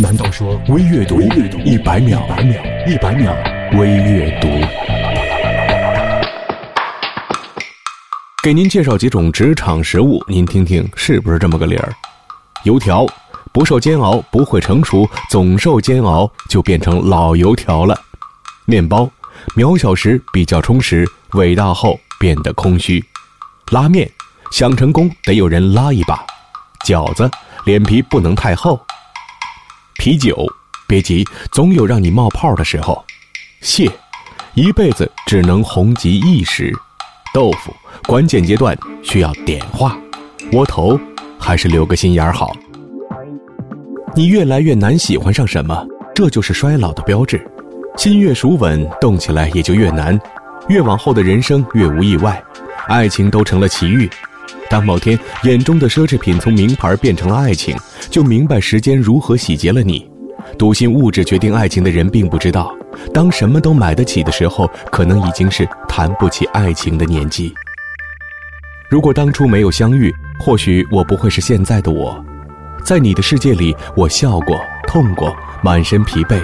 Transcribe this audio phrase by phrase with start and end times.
[0.00, 2.24] 难道说微阅读一百秒？
[2.86, 3.36] 一百秒
[3.76, 4.48] 微阅读。
[8.40, 11.92] 给您介绍几种职场食物，您听听是不是这么个理儿？
[12.62, 13.04] 油条
[13.50, 18.00] 不受煎熬不会成熟，总受煎熬就变成老油条了。
[18.66, 19.10] 面包
[19.56, 23.04] 渺小时比较充实，伟大后变得空虚。
[23.72, 24.08] 拉面
[24.52, 26.24] 想成功得有人拉一把。
[26.86, 27.28] 饺子
[27.64, 28.80] 脸皮不能太厚。
[30.08, 30.46] 啤酒，
[30.86, 31.22] 别急，
[31.52, 33.04] 总有让你冒泡的时候。
[33.60, 33.86] 蟹，
[34.54, 36.72] 一辈子只能红极一时。
[37.34, 39.98] 豆腐，关键阶段需要点化。
[40.52, 40.98] 窝头，
[41.38, 42.56] 还是留个心眼儿好。
[44.16, 47.46] 你越来越难喜欢上什么，这就是衰老的标志。
[47.98, 50.18] 心越熟稳，动起来也就越难。
[50.68, 52.42] 越往后的人生越无意外，
[52.86, 54.08] 爱情都成了奇遇。
[54.70, 57.76] 当某天眼中的奢侈品从名牌变成了爱情，
[58.10, 60.08] 就明白时间如何洗劫了你。
[60.58, 62.74] 笃信物质决定爱情的人并不知道，
[63.12, 67.52] 当什么都买得起的时候，可能已经是谈不起爱情的年纪。
[68.88, 72.24] 如果当初没有相遇，或许我不会是现在的我。
[72.82, 76.40] 在你的世界里，我笑过、痛过、满身疲惫。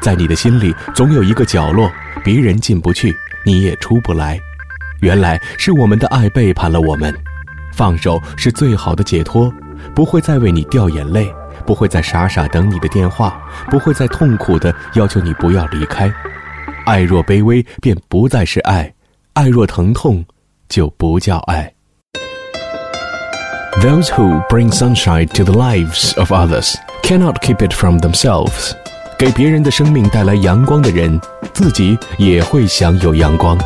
[0.00, 1.90] 在你的心里，总有一个角落，
[2.24, 4.40] 别人进不去，你也出不来。
[5.00, 7.14] 原来是我们的爱背叛了我们。
[7.72, 9.52] 放手是最好的解脱，
[9.94, 11.32] 不会再为你掉眼泪，
[11.66, 16.12] 不会再傻傻等你的电话，不会再痛苦的要求你不要离开。
[16.84, 18.92] 爱若卑微，便不再是爱；
[19.32, 20.24] 爱若疼痛，
[20.68, 21.72] 就不叫爱。
[23.80, 28.72] Those who bring sunshine to the lives of others cannot keep it from themselves。
[29.18, 31.20] 给别人的生命带来阳光的人，
[31.54, 33.56] 自己也会享有阳光。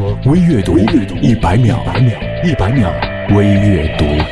[0.00, 1.76] 说微阅读一百秒？
[2.42, 2.90] 一百秒
[3.36, 4.29] 微阅读。